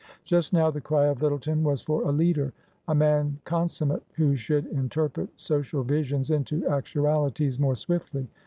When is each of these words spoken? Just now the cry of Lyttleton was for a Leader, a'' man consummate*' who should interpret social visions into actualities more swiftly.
Just 0.25 0.51
now 0.51 0.71
the 0.71 0.81
cry 0.81 1.05
of 1.05 1.21
Lyttleton 1.21 1.61
was 1.61 1.81
for 1.81 2.01
a 2.01 2.11
Leader, 2.11 2.53
a'' 2.87 2.95
man 3.05 3.37
consummate*' 3.45 4.01
who 4.13 4.35
should 4.35 4.65
interpret 4.65 5.29
social 5.39 5.83
visions 5.83 6.31
into 6.31 6.67
actualities 6.67 7.59
more 7.59 7.75
swiftly. 7.75 8.27